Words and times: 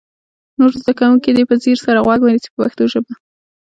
نور 0.57 0.71
زده 0.81 0.93
کوونکي 0.99 1.29
دې 1.35 1.43
په 1.49 1.55
ځیر 1.61 1.77
سره 1.85 2.03
غوږ 2.05 2.19
ونیسي 2.21 2.49
په 2.51 2.57
پښتو 2.61 2.83
ژبه. 2.91 3.13